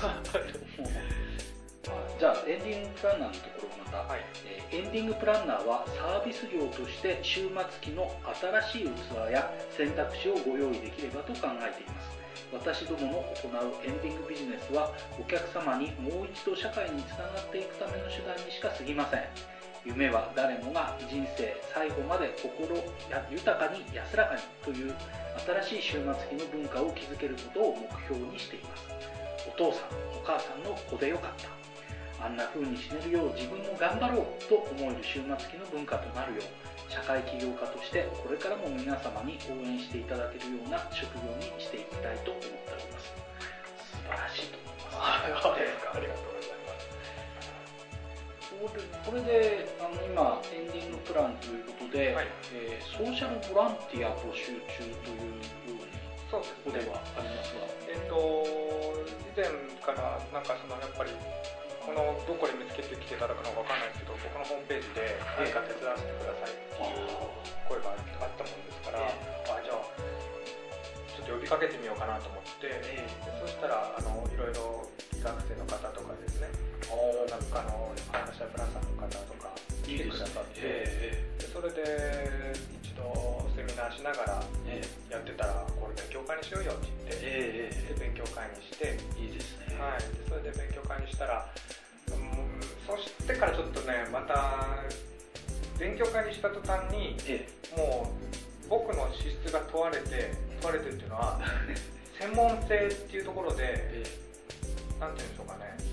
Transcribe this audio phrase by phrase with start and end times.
[0.00, 8.08] じゃあエンディングプランナーのところまた、はい、えー、エンディングプランナーはサービス業として終末期の
[8.72, 12.16] 新しい器や選択肢をご用意できればと考えています。
[12.50, 14.90] 私どもの行うエンディングビジネスは
[15.20, 19.60] お客様にもう一度社会につながっていくための手段にしか過ぎません。
[19.84, 22.76] 夢は誰もが人生最後まで心
[23.30, 24.94] 豊かに安らかにという
[25.64, 31.48] 新しい終末期の文化を築けることを目標にしていますお父さんお母さんの子でよかった。
[32.24, 43.08] あんな風に死ねるよう自分も頑張ろうと思える終末期の文化となるよう社会起業家としてこれからも皆様に応援していただけるような職業にしていきたいと思っております。
[43.88, 45.00] 素晴らしいと思います。
[45.00, 46.30] ありがとう
[49.10, 55.98] これであの今エンディングプランということで、はい、えー、ソーシャルボランティア募集中というように
[56.30, 58.46] そうです、ね、ではありますが、えっ、ー、と
[59.40, 59.48] 以前
[59.80, 61.16] からなんかそのやっぱり
[61.80, 67.08] このどこで見つけてきていただくのかわかんないですけど僕のホームページで何か手伝わせてくださいっていう
[67.64, 69.80] 声があったもんですから、あじゃあ
[71.08, 74.84] ちょっと呼びかけてみようかなと思って、えー、そしたらあのいろいろ
[75.24, 76.52] 学生の方とかですね
[77.32, 79.48] なんかあの話しプランさんの方とか
[79.88, 82.52] 来てくださって、でそれで
[82.84, 84.44] 一度セミナーしながら
[85.08, 87.59] やってたら、これ勉強会にしようよって言って、
[95.80, 97.16] 勉強会にした途端に、
[97.74, 98.12] も
[98.66, 101.40] う僕の資質が問われて問われてるっていうのは
[102.20, 104.04] 専門性っていうところで、
[105.00, 105.90] なんていうんでしょうかね。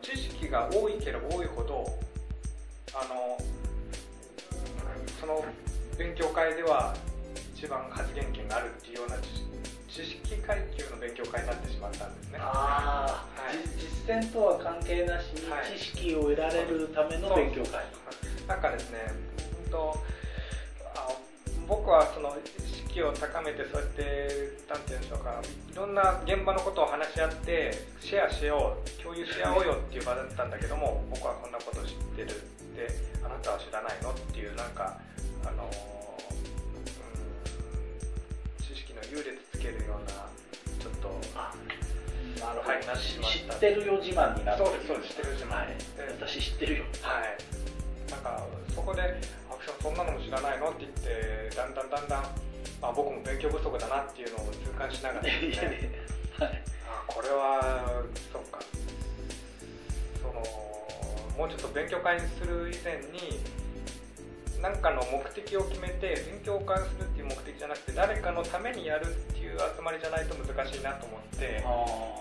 [0.00, 1.86] 知識が多いければ多いほど
[2.92, 3.38] あの
[5.18, 5.44] その
[5.98, 6.94] 勉強会では
[7.56, 9.16] 一番発言権があるっていうような
[9.88, 12.38] 知識階級の勉強会になってしまったんですね。
[12.40, 15.40] ああ、はい、実践とは関係なしに
[15.78, 17.86] 知識を得られるための勉強会、はい、
[18.46, 18.98] なんかですね
[19.70, 20.14] 本当
[21.66, 25.40] 僕はその意識を高めてそうやって何て言うんでしょうか
[25.72, 32.28] いろんな現場のことを話し合ってシェアしよう共有し合おうよっていう場だったんだけども僕はこんなこと知ってる
[32.76, 32.88] で
[33.24, 34.98] あなたは知らないのっていうなんか
[35.46, 35.66] あの、う
[38.60, 40.28] ん、知識の優劣つけるような
[40.78, 41.08] ちょっと
[42.44, 45.76] なるほど、はい、知ってるよ自慢になってそうですそうです知ってる自慢、はい、
[46.20, 46.84] 私知ってるよ
[50.34, 52.22] らないのって言ってだんだんだんだん、
[52.82, 58.02] まあ、僕も勉強不足だなっていうのを痛感しながらですねはい、あこれは
[58.32, 58.58] そうか
[60.18, 60.34] その
[61.38, 63.38] もうちょっと勉強会にする以前に
[64.60, 71.62] 何かの目的を決めて勉強会をするっていう目的じゃなくて誰かのためにやるっていう集まりじゃないと難しいなと思って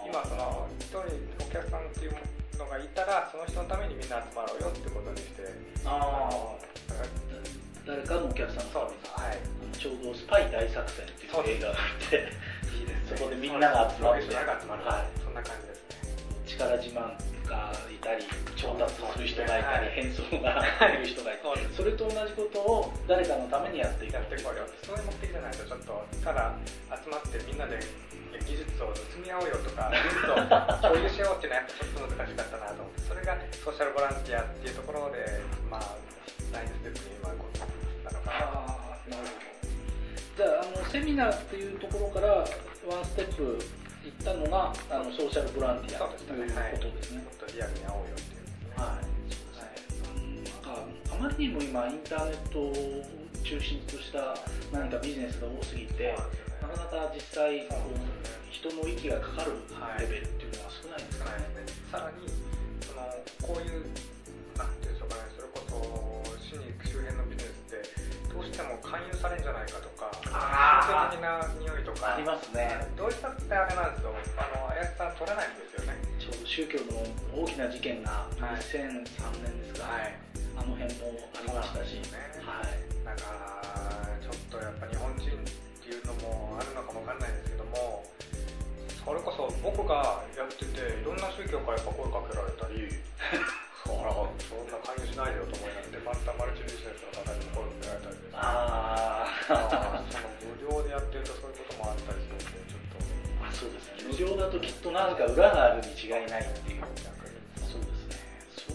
[0.06, 1.00] 今その一人
[1.42, 2.14] お客さんっていう
[2.60, 5.50] のがいたらその人のためにみんな集まろうよってことにして
[5.86, 6.30] あ
[7.86, 12.16] 誰かのお客さんのはい、ちょうど「スパイ大作戦」っていう映画があって
[12.72, 16.16] いいです、ね、そこでみんなが集まる、はい、そんな感じですね。
[16.48, 17.12] 力自慢
[17.44, 18.24] がいたり
[18.56, 20.64] 調達する人がいたり、変装が
[20.96, 24.64] いる人がいたり、それと同じことを誰かのためにやっていくやっていこうよ。
[24.84, 26.56] そういう目的じゃないとちょっとただ
[27.04, 27.80] 集まってみんなで
[28.48, 30.40] 技術を盗み合おうよとか 技術を
[30.80, 33.02] 共有しようっていうのはやっぱちょっと難しかったなと思って。
[33.04, 36.14] それがソーシャルボランティアっていうところでまあ
[36.52, 37.63] 第2ステップに今こう
[38.40, 38.60] なのか
[39.10, 39.54] ななるほど
[40.38, 42.28] じゃああのセミナーっていうところから
[42.90, 43.60] ワンステップ
[44.04, 47.20] いったのがあのソーシャルボランティアということですね。
[47.20, 48.74] もっとリアルに会おうよっていうですね。
[48.76, 49.14] はい。
[50.44, 50.84] なんか
[51.14, 52.74] あまりにも今インターネットを
[53.44, 54.36] 中心とした
[54.74, 56.18] 何かビジネスが多すぎて、
[56.62, 59.52] なかなか実際こう人の息がかかる
[60.00, 60.43] レベルっていう
[77.54, 80.18] きな事件が2003年ですか、はい、
[80.58, 82.82] あの辺もありましたし、ね、はい。
[83.06, 85.46] だからちょっとやっぱ日本人っ
[85.78, 88.02] ていうのもあるのかもわかんないですけども。
[89.04, 92.88] それこそ僕がやってていろんな宗教からやっぱ声かけられたり
[93.84, 98.40] そらそんな勧誘しないでよと思いながらまたマルチビジネスの方にも声かけられたりですね。
[98.40, 103.04] ああその無料でやってるとそういうこともあったりするんでちょっと。
[103.44, 104.08] あそうですね。
[104.08, 106.84] 無料だときっと何か裏があるに違いないっていう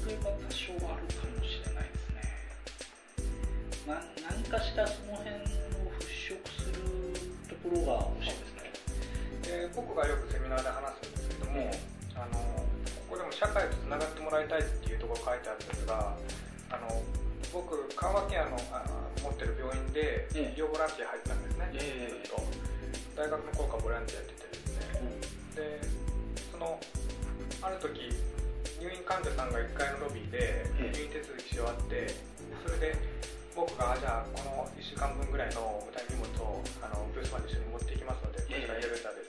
[0.09, 2.25] れは多少あるかもしれないですね。
[3.87, 6.81] な何かしらその辺を払拭する
[7.49, 9.69] ところが欲しいですね。
[9.69, 11.71] で僕がよくセミナーで話すんですけども、
[14.39, 16.15] あえたいっていうところ書いてあるんですが
[16.71, 17.03] あの
[17.53, 18.87] 僕緩和ケアのあ
[19.23, 22.43] 持ってる病院で医療ボランティア入ったんですね、ええ、ずっと。
[23.19, 24.87] 大学の頃からボランティアやっててですね、
[25.57, 25.81] で
[26.53, 26.79] その
[27.63, 28.15] ある時
[28.79, 32.15] 入院患者さんが1階のロビーで入院手続きし終わって
[32.63, 32.95] それで
[33.59, 39.27] 僕がじゃあこの1週間分ぐらいの重たい荷物をあのブースまで一緒に持っていきますのでこちらエレベーターで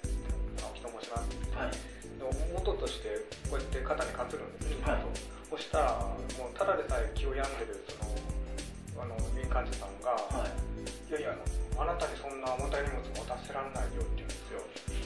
[0.62, 2.22] 青木と申します、はい、で
[2.54, 5.06] 元としてこうやって肩に担ぐんですね、はい、
[5.50, 8.13] そしたらもうただでさえ気を病んでるその
[9.01, 10.54] あの入院患者さんが、はい、
[11.10, 11.34] いやいや
[11.80, 14.62] あなたにそんな重たい荷物持たせられないよって言うんですよ。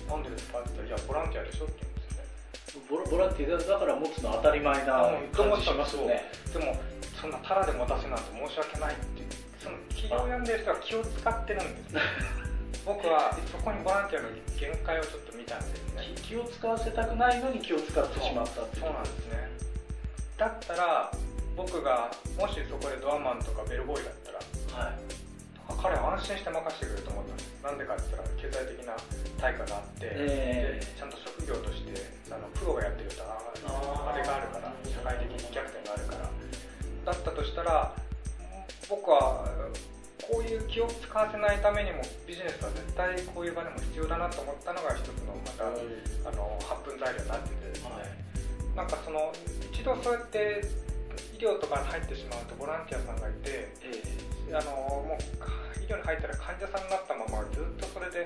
[0.09, 1.87] なんでですかって言ったらいやボランティアでしょって言うんですよ。
[1.87, 1.92] ね
[3.09, 6.29] ボランティアだから持つの当たり前な感じしますよね。
[6.53, 6.77] でも
[7.19, 9.23] そんなタダで持たせなんて申し訳ないって
[9.63, 12.01] その気を病んでる人は気を使ってるんですね。
[12.85, 14.29] 僕はそこにボランティアの
[14.59, 16.03] 限界をちょっと見たんですね。
[16.21, 19.49] 気を使わせたくないのに気を使ってしまったってそうなんですね。
[20.37, 21.11] だったら
[21.55, 24.93] 僕がもしそこでドアマンとかベルボーイだったら、はい、
[25.81, 27.63] 彼は安心して任せてくれると思ったんです。
[27.63, 28.93] なんでかって言ったら経済的な
[29.39, 31.93] 対価があって、えー、ちゃんと職業として
[32.31, 36.29] あのプロがやってるとあれがあるから社会的に逆転があるから
[37.05, 37.93] だったとしたら
[38.89, 39.47] 僕は
[40.29, 49.33] こういう気を使わせないためにもビジネスは絶対こういう場でも必要だなと思ったのが一つのまた、あの発奮材料になっててですね、はい、なんかその
[49.71, 50.63] 一度そうやって
[51.35, 58.25] 医療とかに入ってしまうとボランティアさんがいて、えー、あのもう医療に入ったら患者さんになったままずっとそれで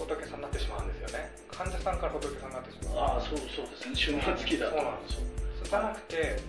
[0.00, 1.28] 仏さんになってしまうんですよね。
[1.52, 3.20] 患者さんから仏さんになってしまう。
[3.20, 4.16] ああそうそうですね。
[4.16, 4.72] 終末期だ。
[4.72, 5.28] そうなんですよ。
[5.68, 6.40] じゃなくて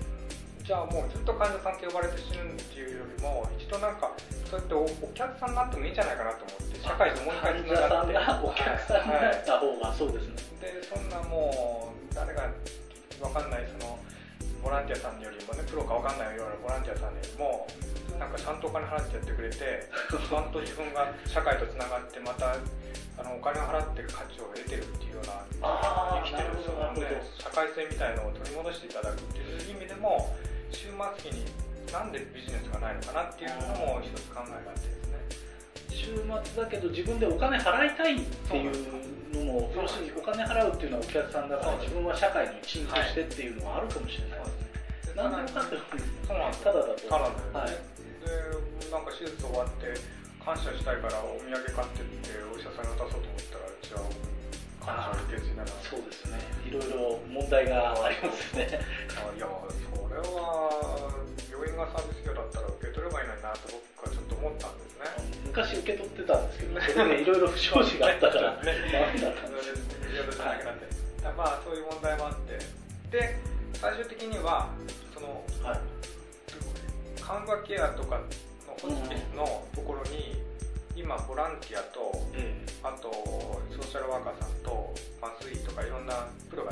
[0.63, 4.13] じゃあもうずっと患者さんって呼ばれて死ぬっていうよりも一度なんか
[4.49, 8.17] そうやってお客さんになってもいいんじゃないかなと思って社会ともう一回つながって。
[8.47, 12.49] お客さんになった方がそうですね、でそんなもう誰が
[13.19, 13.99] 分かんないその
[14.63, 17.67] ボランティアさんよりもねプロか分かんないようなボランティアさんよりも
[18.17, 22.55] なんかちゃんとお金払ってやってくれてちゃんと自分が社会とつながってまた
[23.17, 30.33] あのお金を払ってる価値を得てるっていうような生きてる人なので社会性みたいのを取り戻していただくっていう意味でも
[30.71, 31.45] 週末期に
[31.91, 35.19] なんでビジネスがないのかなっていうのも一つ考えがあってですね。
[35.89, 38.71] 週末だけど自分でお金払いたいっていう
[39.35, 44.45] のも要するにお金払うっていうのはお客さんだから自分は社会の一員としてっていうのはあるかもしれないで
[45.11, 45.83] すね、はい、何でもかんでも
[46.63, 47.07] ただだと。
[47.07, 49.93] ただだよね、はい、でなんか手術終わって
[50.43, 52.01] 感謝したいからお土産買って
[57.51, 58.79] 題がありますね。
[59.11, 61.11] あいやれは
[61.51, 63.67] 病院がサービス業だったら受け取ればいいのになと
[63.99, 65.51] 僕はちょっと思ったんですね。
[65.51, 68.71] 昔受け取ってたんですけど、 それでいろいろ不祥事があったからね。
[69.19, 70.91] だったんで。
[70.91, 71.03] す
[71.35, 72.57] まあそういう問題もあって。
[73.11, 73.35] で
[73.75, 74.69] 最終的には
[75.13, 75.79] その、はい、
[77.19, 78.23] 看護ケアとかの
[78.79, 80.39] ホスピスのところに、
[80.95, 82.11] 今ボランティアと、
[82.83, 86.71] あとソーシャルワーカーさんと麻酔とかいろんなプロが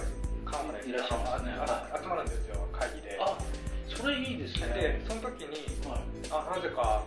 [0.50, 1.54] カンファレンスいらっしゃいますね、
[2.01, 3.18] 集まるんですよ会議で。
[3.22, 3.38] あ
[3.86, 4.74] それいいですね。
[4.74, 6.01] でその時に、はい、
[6.31, 7.04] あなぜか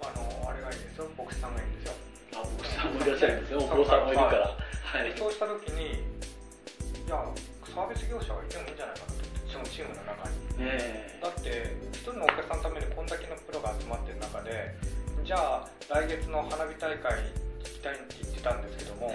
[0.00, 1.08] あのあれがいいですよ。
[1.16, 1.96] 牧師さんがいいんですよ。
[2.36, 7.24] あ牧師さんもいらっしゃるんですよお坊さんもいるから、はい、そうした時にいや
[7.72, 11.18] サービス業者がいてもいいんじゃないかなとそのチームの中に、え。
[11.20, 14.76] ー、だって一人のお客さんのためにこんだけのプロが集まってる中で
[15.24, 17.32] じゃあ来月の花火大会
[17.64, 19.12] 行きたいって言ってたんですけども、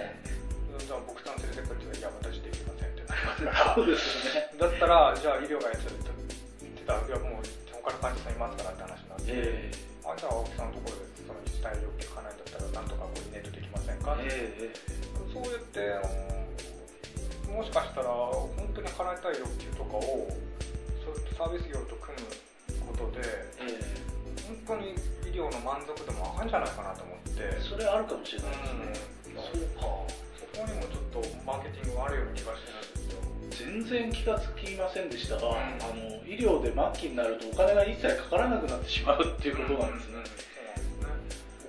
[0.78, 2.73] じゃあ僕さん連れてくって言ったらいや私できません
[3.74, 4.50] そうですよね。
[4.58, 7.44] だったらじゃあ医療がやってたいやもう
[7.80, 15.80] 他の患者さんいますからって話になって、えー、あじゃあ青木さんのところでその自治体要求かないんだったらなんとかコーディネートできませんか、えー、そうやって
[17.48, 20.28] もしかしたら本当に叶えたい欲求とかを
[21.00, 22.28] そうサービス業と組む
[22.84, 23.24] ことで、
[23.64, 24.92] えー、本当に
[25.24, 27.60] 医療の満足度も上がるんじゃないかなと思って。
[27.64, 29.82] それあるかもしれないですね、うん、そうか。
[30.36, 32.83] そこにもちょっとマーケティングがあるような気がしてる
[33.58, 35.54] 全然気がつきませんでしたが、あ
[35.94, 40.16] の医療で末期になるとお金が一切かからなくなってしまうっていうことなんですね。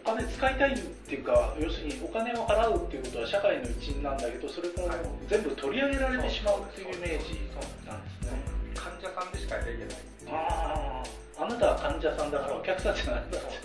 [0.04, 4.90] お金使いたいっていうか要するにお金を払うっていうことは社会の一員なんだけどそれも
[5.28, 7.42] 全部取り上げられてしまうっていうイメージ。
[7.86, 8.38] なんですね。
[8.76, 9.88] 患者さんでしかやれない。
[10.30, 11.04] あ
[11.38, 13.65] ああなたは患者さんだからお客さんじゃないんだそ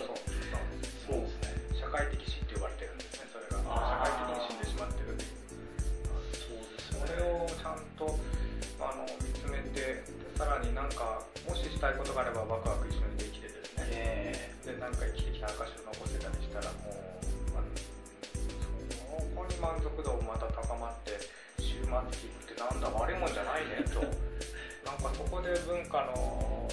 [11.81, 21.17] たいことがあればワクワク一緒にできてですね、えー、でなんか生きてきた証を残せたりしたらもうあのそこに満足度もまた高まって
[21.57, 21.89] 終末
[22.21, 23.97] 期ってなんだ悪いもんじゃないねと。
[24.85, 26.69] なんかそこで文化の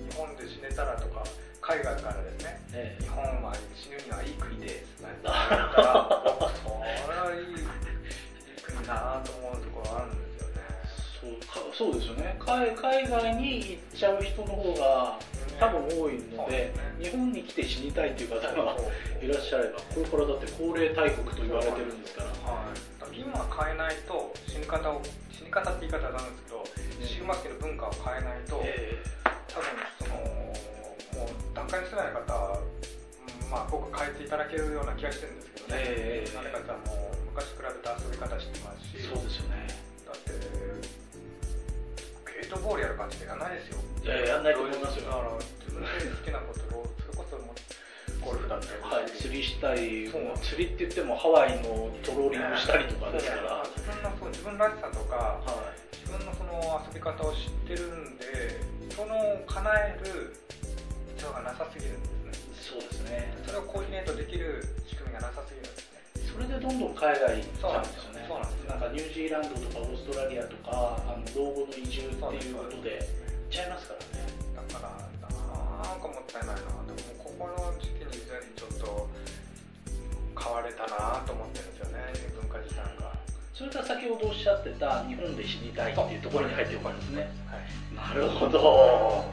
[0.00, 1.24] 日本で死ねたらとか
[1.60, 5.00] 海外からですね、ええ、日本は死ぬにはいい国です。
[5.04, 7.68] なんて言ったらそれはいい
[8.64, 9.47] 国だなと思う
[11.72, 12.36] そうですよね。
[12.38, 15.18] 海海外に行っちゃう人の方が
[15.58, 16.72] 多分多いので、ね、
[17.02, 18.76] 日本に来て死にたいという方が
[19.20, 22.64] いらっしゃればこれからだって高齢大国と言われてるんですから、は
[23.12, 23.32] い、今
[23.64, 26.64] 変えないと死に方を死に方って言い方なんですけど、
[27.02, 29.66] 終末期の文化を変えないと、えー、多分
[29.98, 32.58] そのもう段階世代の方
[33.50, 39.08] まあ、僕変えていただけるような気がしてるんですけどね、えー、誰かさんも昔比べた遊び方してますし。
[39.08, 39.66] そうですよね。
[40.04, 40.67] だって
[42.48, 43.84] ゲートボールやる感じでやらないですよ。
[44.04, 45.04] いややんないと思いますよ。
[45.04, 47.52] だから自分で好きなことをそれこそも
[48.24, 50.08] ゴルフだったり、はい、釣りしたり
[50.40, 58.64] 釣りって言ってもハワイのトローリングしたりとかですから、自分のそう自分らしさとか、はい、自分のその遊び方を知ってるんで
[58.96, 59.12] その
[59.44, 60.32] 叶える
[61.20, 62.00] 必要がなさすぎるん
[62.32, 62.56] ですね。
[62.56, 63.28] そうですね。
[63.44, 66.32] それをコーディネートできる仕組みがなさすぎるんですね。
[66.32, 67.97] それでどんどん海外行っちゃうんです
[68.78, 74.48] かニュージーランドとかオーストラリアとかあの老後の移住っていうことで行っちゃいますからね。
[74.54, 75.08] だから
[75.88, 79.08] なんかもったいないなでもここの時期に以前にちょっと
[80.38, 81.98] 変われたなと思ってるんですよね
[82.40, 83.14] 文化遺産が
[83.54, 87.30] それから先ほどおっしゃってた日本で死にたいっていうところに入っておかんですね、
[87.94, 89.24] はい、なるほど